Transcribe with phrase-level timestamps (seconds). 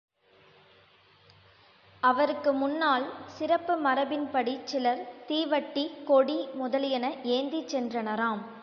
[2.03, 3.05] அவருக்கு முன்னால்,
[3.27, 7.07] சிறப்பு மரபின்படிச் சிலர் தீவட்டி, கொடி முதலியன
[7.31, 8.43] ஏந்திச் சென்றனராம்.